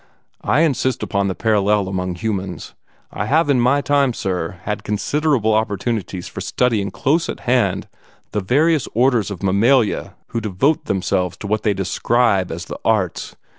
I 0.43 0.61
insist 0.61 1.03
upon 1.03 1.27
the 1.27 1.35
parallel 1.35 1.87
among 1.87 2.15
humans. 2.15 2.73
I 3.11 3.27
have 3.27 3.51
in 3.51 3.59
my 3.61 3.81
time, 3.81 4.13
sir, 4.15 4.59
had 4.63 4.83
considerable 4.83 5.53
opportunities 5.53 6.27
for 6.27 6.41
studying 6.41 6.89
close 6.89 7.29
at 7.29 7.41
hand 7.41 7.87
the 8.31 8.41
various 8.41 8.87
orders 8.95 9.29
of 9.29 9.43
mammalia 9.43 10.15
who 10.29 10.41
devote 10.41 10.85
themselves 10.85 11.37
to 11.37 11.45
what 11.45 11.61
they 11.61 11.75
describe 11.75 12.51
as 12.51 12.65
the 12.65 12.79
arts. 12.83 13.35